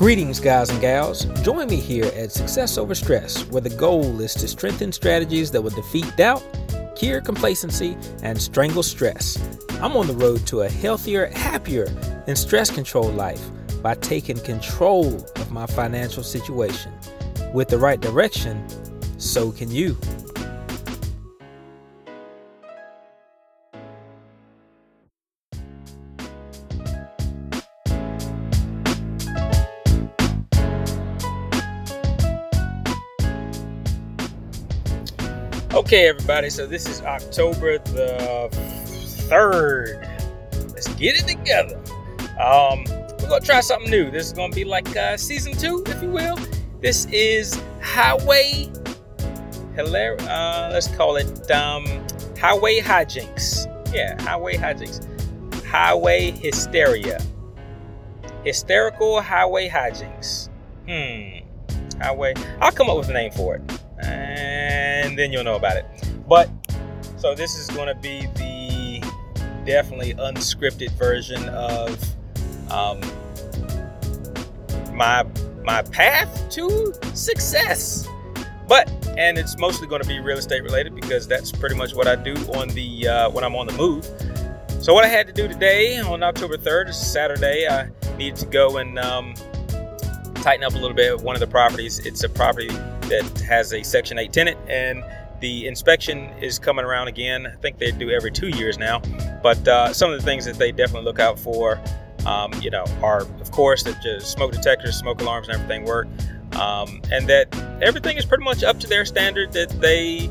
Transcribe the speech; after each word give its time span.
Greetings, 0.00 0.40
guys 0.40 0.70
and 0.70 0.80
gals. 0.80 1.26
Join 1.42 1.68
me 1.68 1.76
here 1.76 2.06
at 2.16 2.32
Success 2.32 2.78
Over 2.78 2.94
Stress, 2.94 3.42
where 3.50 3.60
the 3.60 3.68
goal 3.68 4.18
is 4.22 4.32
to 4.32 4.48
strengthen 4.48 4.92
strategies 4.92 5.50
that 5.50 5.60
will 5.60 5.68
defeat 5.72 6.10
doubt, 6.16 6.42
cure 6.96 7.20
complacency, 7.20 7.98
and 8.22 8.40
strangle 8.40 8.82
stress. 8.82 9.38
I'm 9.72 9.98
on 9.98 10.06
the 10.06 10.14
road 10.14 10.46
to 10.46 10.62
a 10.62 10.70
healthier, 10.70 11.26
happier, 11.26 11.84
and 12.26 12.38
stress 12.38 12.70
controlled 12.70 13.14
life 13.14 13.46
by 13.82 13.94
taking 13.94 14.38
control 14.38 15.16
of 15.36 15.50
my 15.50 15.66
financial 15.66 16.22
situation. 16.22 16.94
With 17.52 17.68
the 17.68 17.76
right 17.76 18.00
direction, 18.00 18.66
so 19.18 19.52
can 19.52 19.70
you. 19.70 19.98
Okay, 35.80 36.08
everybody, 36.08 36.50
so 36.50 36.66
this 36.66 36.86
is 36.86 37.00
October 37.00 37.78
the 37.78 38.48
3rd. 39.30 40.74
Let's 40.74 40.88
get 40.88 41.16
it 41.16 41.26
together. 41.26 41.78
Um, 42.38 42.84
we're 43.18 43.28
going 43.30 43.40
to 43.40 43.46
try 43.46 43.62
something 43.62 43.90
new. 43.90 44.10
This 44.10 44.26
is 44.26 44.34
going 44.34 44.50
to 44.50 44.54
be 44.54 44.64
like 44.64 44.94
uh, 44.94 45.16
season 45.16 45.54
two, 45.54 45.82
if 45.86 46.02
you 46.02 46.10
will. 46.10 46.38
This 46.82 47.06
is 47.06 47.58
Highway 47.80 48.70
Hilar- 49.74 50.20
uh, 50.20 50.68
let's 50.70 50.88
call 50.96 51.16
it 51.16 51.50
um, 51.50 51.86
Highway 52.38 52.80
Hijinks. 52.80 53.64
Yeah, 53.94 54.20
Highway 54.22 54.56
Hijinks. 54.56 55.64
Highway 55.64 56.32
Hysteria. 56.32 57.22
Hysterical 58.44 59.22
Highway 59.22 59.70
Hijinks. 59.70 60.50
Hmm. 60.86 62.02
Highway. 62.02 62.34
I'll 62.60 62.70
come 62.70 62.90
up 62.90 62.98
with 62.98 63.08
a 63.08 63.14
name 63.14 63.32
for 63.32 63.56
it 63.56 63.80
and 65.10 65.18
then 65.18 65.32
you'll 65.32 65.44
know 65.44 65.56
about 65.56 65.76
it. 65.76 65.84
But 66.26 66.48
so 67.18 67.34
this 67.34 67.58
is 67.58 67.68
going 67.68 67.88
to 67.88 67.94
be 67.96 68.26
the 68.36 69.12
definitely 69.66 70.14
unscripted 70.14 70.90
version 70.92 71.46
of 71.50 72.02
um, 72.70 73.00
my 74.94 75.26
my 75.64 75.82
path 75.82 76.48
to 76.50 76.94
success. 77.12 78.08
But 78.68 78.88
and 79.18 79.36
it's 79.36 79.58
mostly 79.58 79.88
going 79.88 80.00
to 80.00 80.08
be 80.08 80.20
real 80.20 80.38
estate 80.38 80.62
related 80.62 80.94
because 80.94 81.26
that's 81.26 81.50
pretty 81.50 81.74
much 81.74 81.94
what 81.94 82.06
I 82.06 82.14
do 82.14 82.34
on 82.54 82.68
the 82.68 83.08
uh, 83.08 83.30
when 83.30 83.42
I'm 83.42 83.56
on 83.56 83.66
the 83.66 83.74
move. 83.74 84.04
So 84.82 84.94
what 84.94 85.04
I 85.04 85.08
had 85.08 85.26
to 85.26 85.32
do 85.32 85.46
today 85.46 85.98
on 85.98 86.22
October 86.22 86.56
3rd, 86.56 86.88
is 86.88 86.96
Saturday, 86.96 87.68
I 87.68 87.90
needed 88.16 88.36
to 88.36 88.46
go 88.46 88.78
and 88.78 88.98
um, 88.98 89.34
tighten 90.36 90.64
up 90.64 90.72
a 90.72 90.78
little 90.78 90.94
bit 90.94 91.20
one 91.20 91.36
of 91.36 91.40
the 91.40 91.46
properties. 91.46 91.98
It's 91.98 92.24
a 92.24 92.30
property 92.30 92.70
that 93.10 93.40
has 93.40 93.72
a 93.72 93.82
Section 93.82 94.18
8 94.18 94.32
tenant, 94.32 94.58
and 94.68 95.04
the 95.40 95.66
inspection 95.66 96.30
is 96.40 96.58
coming 96.58 96.84
around 96.84 97.08
again. 97.08 97.46
I 97.46 97.56
think 97.56 97.78
they 97.78 97.90
do 97.90 98.10
every 98.10 98.30
two 98.30 98.48
years 98.48 98.78
now. 98.78 99.00
But 99.42 99.66
uh, 99.66 99.92
some 99.92 100.12
of 100.12 100.18
the 100.18 100.24
things 100.24 100.44
that 100.44 100.56
they 100.56 100.70
definitely 100.70 101.04
look 101.04 101.18
out 101.18 101.38
for, 101.38 101.80
um, 102.26 102.52
you 102.60 102.70
know, 102.70 102.84
are 103.02 103.22
of 103.22 103.50
course 103.50 103.82
that 103.84 104.22
smoke 104.22 104.52
detectors, 104.52 104.96
smoke 104.96 105.20
alarms, 105.20 105.48
and 105.48 105.56
everything 105.56 105.84
work, 105.84 106.08
um, 106.52 107.00
and 107.10 107.26
that 107.28 107.54
everything 107.82 108.16
is 108.16 108.24
pretty 108.24 108.44
much 108.44 108.62
up 108.62 108.78
to 108.80 108.86
their 108.86 109.04
standard 109.04 109.52
that 109.52 109.70
they 109.80 110.28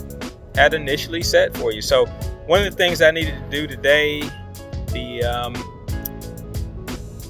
had 0.56 0.74
initially 0.74 1.24
set 1.24 1.56
for 1.58 1.72
you. 1.72 1.82
So 1.82 2.06
one 2.46 2.64
of 2.64 2.72
the 2.72 2.78
things 2.78 3.02
I 3.02 3.12
needed 3.12 3.36
to 3.36 3.50
do 3.50 3.68
today, 3.68 4.22
the 4.92 5.24
um, 5.24 5.54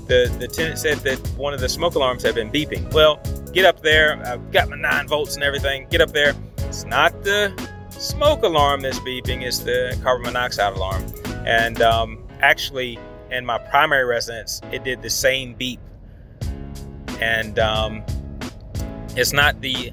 the 0.07 0.35
the 0.39 0.47
tenant 0.47 0.79
said 0.79 0.97
that 0.99 1.17
one 1.37 1.53
of 1.53 1.61
the 1.61 1.69
smoke 1.69 1.95
alarms 1.95 2.23
had 2.23 2.35
been 2.35 2.51
beeping. 2.51 2.91
Well, 2.91 3.21
get 3.51 3.65
up 3.65 3.81
there. 3.81 4.21
I've 4.25 4.51
got 4.51 4.69
my 4.69 4.77
nine 4.77 5.07
volts 5.07 5.35
and 5.35 5.43
everything. 5.43 5.87
Get 5.89 6.01
up 6.01 6.11
there. 6.11 6.33
It's 6.57 6.85
not 6.85 7.23
the 7.23 7.53
smoke 7.89 8.43
alarm 8.43 8.81
that's 8.81 8.99
beeping. 8.99 9.41
It's 9.41 9.59
the 9.59 9.97
carbon 10.03 10.25
monoxide 10.25 10.73
alarm. 10.73 11.03
And 11.45 11.81
um, 11.81 12.23
actually, 12.41 12.99
in 13.31 13.45
my 13.45 13.57
primary 13.57 14.05
residence, 14.05 14.61
it 14.71 14.83
did 14.83 15.01
the 15.01 15.09
same 15.09 15.53
beep. 15.53 15.79
And 17.19 17.59
um, 17.59 18.03
it's 19.15 19.33
not 19.33 19.61
the 19.61 19.91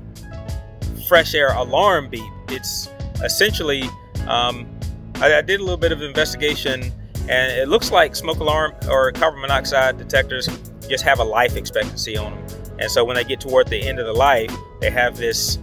fresh 1.08 1.34
air 1.34 1.52
alarm 1.52 2.08
beep. 2.10 2.22
It's 2.48 2.88
essentially, 3.22 3.82
um, 4.28 4.68
I, 5.16 5.36
I 5.36 5.42
did 5.42 5.60
a 5.60 5.62
little 5.62 5.76
bit 5.76 5.92
of 5.92 6.02
investigation 6.02 6.92
and 7.28 7.52
it 7.52 7.68
looks 7.68 7.90
like 7.90 8.14
smoke 8.14 8.38
alarm 8.38 8.72
or 8.88 9.10
carbon 9.12 9.40
monoxide 9.40 9.98
detectors 9.98 10.48
just 10.88 11.04
have 11.04 11.18
a 11.18 11.24
life 11.24 11.56
expectancy 11.56 12.16
on 12.16 12.32
them. 12.32 12.76
And 12.78 12.90
so 12.90 13.04
when 13.04 13.16
they 13.16 13.24
get 13.24 13.40
toward 13.40 13.68
the 13.68 13.82
end 13.82 13.98
of 13.98 14.06
the 14.06 14.12
life, 14.12 14.52
they 14.80 14.90
have 14.90 15.16
this 15.16 15.58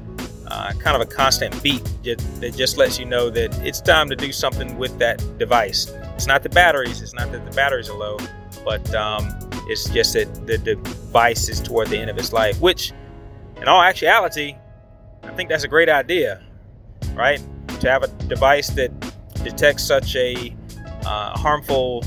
uh, 0.47 0.71
kind 0.73 0.95
of 0.95 1.01
a 1.01 1.05
constant 1.05 1.61
beep 1.63 1.83
that 2.03 2.53
just 2.55 2.77
lets 2.77 2.99
you 2.99 3.05
know 3.05 3.29
that 3.29 3.57
it's 3.65 3.81
time 3.81 4.09
to 4.09 4.15
do 4.15 4.31
something 4.31 4.77
with 4.77 4.97
that 4.99 5.21
device. 5.37 5.87
It's 6.15 6.27
not 6.27 6.43
the 6.43 6.49
batteries, 6.49 7.01
it's 7.01 7.13
not 7.13 7.31
that 7.31 7.45
the 7.45 7.51
batteries 7.51 7.89
are 7.89 7.97
low, 7.97 8.17
but 8.63 8.93
um, 8.93 9.29
it's 9.67 9.89
just 9.89 10.13
that 10.13 10.45
the 10.45 10.57
device 10.57 11.49
is 11.49 11.61
toward 11.61 11.87
the 11.87 11.97
end 11.97 12.09
of 12.09 12.17
its 12.17 12.33
life, 12.33 12.59
which, 12.61 12.91
in 13.57 13.67
all 13.67 13.81
actuality, 13.81 14.55
I 15.23 15.31
think 15.31 15.49
that's 15.49 15.63
a 15.63 15.67
great 15.67 15.89
idea, 15.89 16.43
right? 17.13 17.41
To 17.79 17.89
have 17.89 18.03
a 18.03 18.07
device 18.27 18.69
that 18.71 18.91
detects 19.43 19.83
such 19.83 20.15
a 20.15 20.55
uh, 21.05 21.37
harmful 21.37 22.03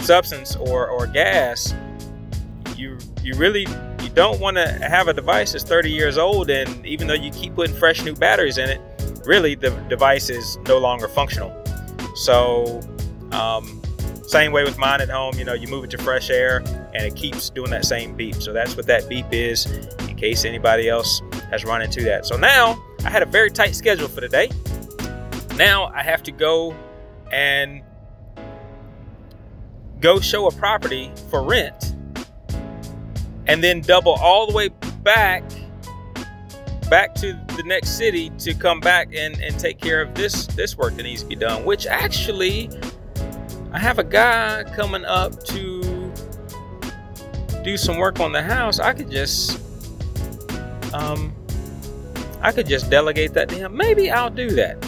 substance 0.00 0.56
or, 0.56 0.88
or 0.88 1.06
gas, 1.06 1.74
you 2.80 2.98
you 3.22 3.34
really 3.34 3.66
you 4.02 4.08
don't 4.14 4.40
want 4.40 4.56
to 4.56 4.66
have 4.66 5.06
a 5.08 5.12
device 5.12 5.52
that's 5.52 5.64
30 5.64 5.90
years 5.90 6.16
old 6.16 6.48
and 6.50 6.84
even 6.86 7.06
though 7.06 7.14
you 7.14 7.30
keep 7.30 7.54
putting 7.54 7.76
fresh 7.76 8.02
new 8.02 8.14
batteries 8.14 8.58
in 8.58 8.70
it, 8.70 8.80
really 9.24 9.54
the 9.54 9.70
device 9.88 10.30
is 10.30 10.56
no 10.66 10.78
longer 10.78 11.06
functional. 11.06 11.54
So 12.16 12.80
um, 13.32 13.82
same 14.26 14.52
way 14.52 14.64
with 14.64 14.78
mine 14.78 15.00
at 15.00 15.10
home, 15.10 15.34
you 15.36 15.44
know, 15.44 15.52
you 15.52 15.68
move 15.68 15.84
it 15.84 15.90
to 15.90 15.98
fresh 15.98 16.30
air 16.30 16.58
and 16.94 17.04
it 17.04 17.14
keeps 17.14 17.50
doing 17.50 17.70
that 17.70 17.84
same 17.84 18.16
beep. 18.16 18.36
So 18.36 18.52
that's 18.52 18.74
what 18.76 18.86
that 18.86 19.08
beep 19.08 19.26
is 19.30 19.66
in 19.66 20.16
case 20.16 20.44
anybody 20.44 20.88
else 20.88 21.20
has 21.50 21.64
run 21.64 21.82
into 21.82 22.02
that. 22.04 22.24
So 22.26 22.36
now 22.36 22.82
I 23.04 23.10
had 23.10 23.22
a 23.22 23.26
very 23.26 23.50
tight 23.50 23.74
schedule 23.74 24.08
for 24.08 24.22
today. 24.22 24.48
Now 25.56 25.86
I 25.94 26.02
have 26.02 26.22
to 26.24 26.32
go 26.32 26.74
and 27.30 27.82
go 30.00 30.18
show 30.18 30.48
a 30.48 30.52
property 30.52 31.12
for 31.28 31.42
rent 31.42 31.94
and 33.46 33.62
then 33.62 33.80
double 33.80 34.12
all 34.14 34.46
the 34.46 34.54
way 34.54 34.68
back 35.02 35.42
back 36.88 37.14
to 37.14 37.32
the 37.56 37.62
next 37.64 37.90
city 37.90 38.30
to 38.30 38.52
come 38.52 38.80
back 38.80 39.08
and, 39.14 39.40
and 39.40 39.58
take 39.58 39.80
care 39.80 40.02
of 40.02 40.14
this 40.14 40.46
this 40.48 40.76
work 40.76 40.96
that 40.96 41.04
needs 41.04 41.22
to 41.22 41.28
be 41.28 41.36
done 41.36 41.64
which 41.64 41.86
actually 41.86 42.68
i 43.72 43.78
have 43.78 44.00
a 44.00 44.04
guy 44.04 44.64
coming 44.74 45.04
up 45.04 45.42
to 45.44 45.80
do 47.62 47.76
some 47.76 47.98
work 47.98 48.20
on 48.20 48.32
the 48.32 48.42
house. 48.42 48.78
I 48.78 48.92
could 48.92 49.10
just 49.10 49.60
um 50.92 51.34
i 52.42 52.50
could 52.52 52.66
just 52.66 52.90
delegate 52.90 53.34
that 53.34 53.48
to 53.50 53.54
him. 53.54 53.76
Maybe 53.76 54.10
i'll 54.10 54.30
do 54.30 54.50
that. 54.50 54.80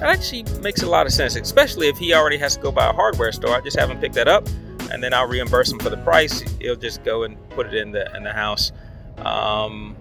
That 0.00 0.02
actually 0.02 0.44
makes 0.60 0.82
a 0.82 0.88
lot 0.88 1.06
of 1.06 1.12
sense, 1.12 1.36
especially 1.36 1.88
if 1.88 1.96
he 1.96 2.14
already 2.14 2.38
has 2.38 2.56
to 2.56 2.62
go 2.62 2.72
by 2.72 2.88
a 2.88 2.92
hardware 2.92 3.32
store. 3.32 3.54
I 3.54 3.60
just 3.60 3.78
have 3.78 3.90
him 3.90 4.00
pick 4.00 4.12
that 4.14 4.28
up, 4.28 4.48
and 4.94 5.02
then 5.02 5.12
I'll 5.12 5.26
reimburse 5.26 5.70
him 5.70 5.78
for 5.80 5.90
the 5.90 5.96
price. 5.98 6.40
He'll 6.60 6.76
just 6.76 7.02
go 7.02 7.24
and 7.24 7.36
put 7.50 7.66
it 7.66 7.74
in 7.74 7.90
the 7.90 8.14
in 8.16 8.22
the 8.22 8.32
house. 8.32 8.72
Um, 9.18 9.96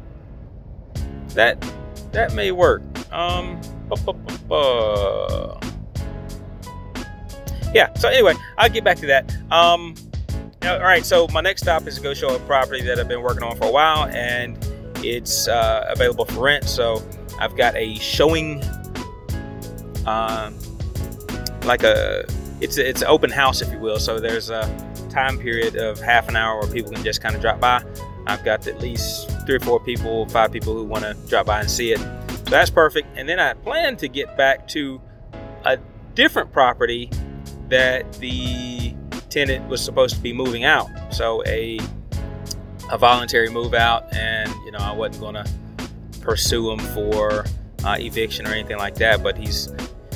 that 1.30 1.60
that 2.12 2.34
may 2.34 2.52
work. 2.52 2.84
Um, 3.12 3.60
yeah. 7.74 7.92
So 7.96 8.08
anyway, 8.08 8.36
I'll 8.58 8.70
get 8.70 8.84
back 8.84 8.98
to 8.98 9.08
that. 9.08 9.36
Um, 9.52 9.96
all 10.62 10.80
right. 10.80 11.04
So 11.04 11.28
my 11.34 11.42
next 11.42 11.64
stop 11.64 11.88
is 11.88 11.96
to 11.96 12.02
go 12.02 12.14
show 12.14 12.36
a 12.36 12.40
property 12.42 12.84
that 12.84 13.00
I've 13.00 13.08
been 13.08 13.24
working 13.24 13.44
on 13.44 13.58
for 13.58 13.66
a 13.66 13.72
while, 13.72 14.06
and 14.06 14.58
it's 14.98 15.48
uh, 15.48 15.88
available 15.90 16.26
for 16.26 16.44
rent. 16.44 16.66
So 16.66 17.02
I've 17.40 17.58
got 17.58 17.76
a 17.76 17.96
showing 17.96 18.64
um, 20.06 20.56
like 21.66 21.82
a 21.84 22.26
it's 22.62 22.78
it's 22.78 23.02
an 23.02 23.08
open 23.08 23.30
house, 23.30 23.62
if 23.62 23.72
you 23.72 23.80
will. 23.80 24.00
So 24.00 24.20
there's 24.20 24.50
a 24.50 24.64
time 25.10 25.38
period 25.38 25.76
of 25.76 26.00
half 26.00 26.28
an 26.30 26.36
hour 26.36 26.60
where 26.60 26.72
people 26.72 26.92
can 26.92 27.04
just 27.04 27.22
kind 27.22 27.36
of 27.36 27.42
drop 27.42 27.60
by. 27.60 27.84
I've 28.26 28.44
got 28.44 28.68
at 28.68 28.80
least 28.80 29.30
three 29.46 29.56
or 29.56 29.60
four 29.60 29.80
people, 29.80 30.28
five 30.30 30.52
people 30.52 30.74
who 30.74 30.86
want 30.86 31.04
to 31.04 31.14
drop 31.28 31.46
by 31.46 31.60
and 31.60 31.70
see 31.70 31.92
it. 31.92 32.00
So 32.00 32.50
that's 32.50 32.70
perfect. 32.70 33.08
And 33.16 33.28
then 33.28 33.40
I 33.40 33.54
plan 33.54 33.98
to 33.98 34.08
get 34.08 34.38
back 34.38 34.68
to 34.70 35.02
a 35.66 35.78
different 36.16 36.52
property 36.52 37.10
that 37.70 38.12
the 38.14 38.94
tenant 39.30 39.68
was 39.68 39.84
supposed 39.84 40.16
to 40.16 40.22
be 40.22 40.34
moving 40.34 40.64
out. 40.64 40.90
So 41.12 41.44
a 41.46 41.80
a 42.92 42.98
voluntary 42.98 43.50
move 43.50 43.74
out, 43.74 44.14
and 44.14 44.50
you 44.66 44.72
know 44.72 44.80
I 44.80 44.92
wasn't 44.92 45.22
going 45.22 45.36
to 45.36 45.50
pursue 46.22 46.72
him 46.72 46.80
for 46.80 47.46
uh, 47.84 47.98
eviction 48.00 48.48
or 48.48 48.52
anything 48.52 48.78
like 48.78 48.96
that. 48.96 49.24
But 49.24 49.38
he's 49.38 49.70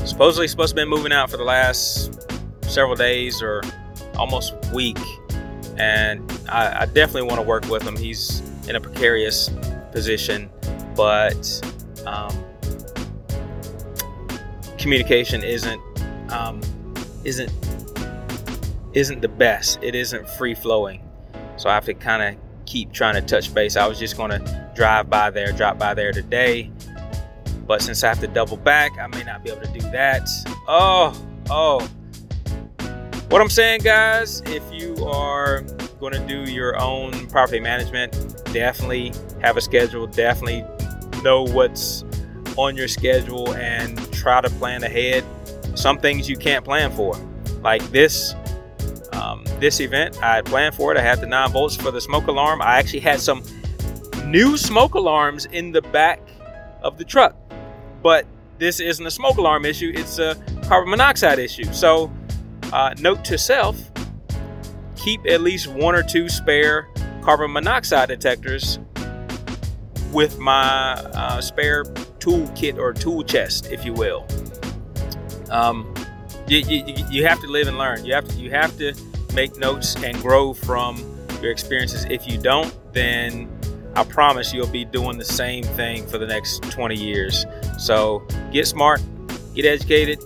supposedly 0.07 0.48
supposed 0.48 0.75
to 0.75 0.81
be 0.81 0.89
moving 0.89 1.12
out 1.12 1.30
for 1.30 1.38
the 1.38 1.44
last 1.44 2.13
several 2.63 2.95
days 2.95 3.42
or 3.42 3.62
almost 4.18 4.54
week 4.74 4.98
and 5.77 6.31
I, 6.50 6.81
I 6.81 6.86
definitely 6.86 7.24
want 7.24 7.36
to 7.36 7.48
work 7.48 7.68
with 7.69 7.83
him. 7.83 7.95
He's 7.95 8.42
in 8.68 8.75
a 8.75 8.81
precarious 8.81 9.50
position, 9.92 10.50
but 10.95 11.62
um, 12.06 12.44
communication 14.77 15.44
isn't 15.44 15.81
um, 16.31 16.62
isn't 17.24 17.51
isn't 18.94 19.21
the 19.21 19.27
best. 19.27 19.80
It 19.81 19.95
isn't 19.95 20.27
free 20.31 20.56
flowing, 20.56 21.07
so 21.57 21.69
I 21.69 21.74
have 21.74 21.86
to 21.86 21.94
kind 21.94 22.24
of 22.24 22.65
keep 22.65 22.92
trying 22.92 23.15
to 23.15 23.21
touch 23.21 23.54
base. 23.54 23.77
I 23.77 23.88
was 23.88 24.00
just 24.00 24.18
going 24.18 24.31
to 24.31 24.71
drive 24.75 25.09
by 25.09 25.30
there, 25.30 25.51
drop 25.51 25.77
by 25.77 25.94
there 25.94 26.12
today, 26.12 26.71
but 27.67 27.81
since 27.81 28.03
I 28.03 28.07
have 28.07 28.19
to 28.21 28.27
double 28.27 28.57
back, 28.57 28.97
I 28.97 29.07
may 29.07 29.23
not 29.23 29.43
be 29.43 29.51
able 29.51 29.61
to 29.61 29.71
do 29.71 29.81
that. 29.91 30.27
Oh, 30.67 31.13
oh. 31.49 31.87
What 33.29 33.41
I'm 33.41 33.49
saying, 33.49 33.81
guys, 33.81 34.41
if 34.45 34.63
you 34.71 35.05
are 35.05 35.61
going 35.99 36.13
to 36.13 36.25
do 36.25 36.49
your 36.49 36.81
own 36.81 37.27
property 37.27 37.59
management, 37.59 38.41
definitely 38.53 39.11
have 39.41 39.57
a 39.57 39.61
schedule. 39.61 40.07
Definitely 40.07 40.63
know 41.23 41.43
what's 41.43 42.05
on 42.55 42.77
your 42.77 42.87
schedule 42.87 43.53
and 43.55 44.11
try 44.13 44.39
to 44.39 44.49
plan 44.51 44.83
ahead. 44.83 45.25
Some 45.75 45.97
things 45.97 46.29
you 46.29 46.37
can't 46.37 46.63
plan 46.63 46.89
for, 46.91 47.15
like 47.61 47.83
this. 47.91 48.33
Um, 49.11 49.43
this 49.59 49.81
event, 49.81 50.17
I 50.23 50.35
had 50.35 50.45
planned 50.45 50.75
for 50.75 50.93
it. 50.93 50.97
I 50.97 51.01
had 51.01 51.19
the 51.19 51.27
nine 51.27 51.51
volts 51.51 51.75
for 51.75 51.91
the 51.91 51.99
smoke 51.99 52.27
alarm. 52.27 52.61
I 52.61 52.77
actually 52.77 53.01
had 53.01 53.19
some 53.19 53.43
new 54.25 54.55
smoke 54.55 54.93
alarms 54.93 55.45
in 55.45 55.71
the 55.71 55.81
back 55.81 56.21
of 56.81 56.97
the 56.97 57.03
truck 57.03 57.35
but 58.01 58.25
this 58.57 58.79
isn't 58.79 59.05
a 59.05 59.11
smoke 59.11 59.38
alarm 59.38 59.65
issue, 59.65 59.91
it's 59.95 60.19
a 60.19 60.35
carbon 60.63 60.89
monoxide 60.89 61.39
issue. 61.39 61.71
So, 61.73 62.11
uh, 62.73 62.94
note 62.99 63.23
to 63.25 63.38
self 63.38 63.79
keep 64.95 65.25
at 65.25 65.41
least 65.41 65.67
one 65.67 65.95
or 65.95 66.03
two 66.03 66.27
spare 66.27 66.88
carbon 67.21 67.53
monoxide 67.53 68.09
detectors 68.09 68.79
with 70.11 70.39
my 70.39 70.94
uh, 71.13 71.39
spare 71.41 71.83
tool 72.19 72.47
kit 72.55 72.77
or 72.77 72.94
tool 72.94 73.23
chest, 73.23 73.71
if 73.71 73.85
you 73.85 73.94
will. 73.94 74.25
Um, 75.49 75.94
you, 76.47 76.59
you, 76.59 77.05
you 77.09 77.25
have 77.25 77.39
to 77.41 77.47
live 77.47 77.67
and 77.67 77.77
learn. 77.77 78.05
You 78.05 78.13
have 78.13 78.27
to 78.27 78.35
you 78.35 78.49
have 78.51 78.77
to 78.77 78.94
make 79.33 79.57
notes 79.57 79.95
and 80.03 80.17
grow 80.21 80.53
from 80.53 80.97
your 81.41 81.51
experiences. 81.51 82.05
If 82.09 82.27
you 82.27 82.38
don't, 82.38 82.73
then 82.94 83.49
I 83.97 84.03
promise 84.03 84.53
you'll 84.53 84.67
be 84.67 84.85
doing 84.85 85.17
the 85.17 85.25
same 85.25 85.63
thing 85.63 86.05
for 86.05 86.19
the 86.19 86.27
next 86.27 86.61
20 86.61 86.94
years. 86.94 87.47
So 87.79 88.23
get 88.51 88.67
smart, 88.67 89.01
get 89.55 89.65
educated, 89.65 90.19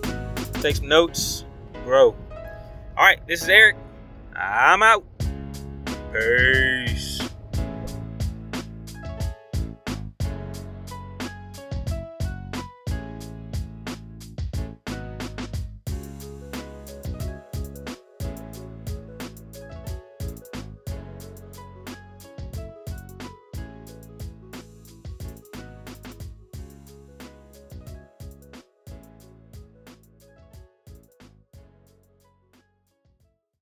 take 0.56 0.76
some 0.76 0.90
notes, 0.90 1.46
grow. 1.86 2.08
All 2.98 3.06
right, 3.06 3.26
this 3.28 3.44
is 3.44 3.48
Eric. 3.48 3.78
I'm 4.36 4.84
out. 4.84 5.06
Peace. 6.12 6.91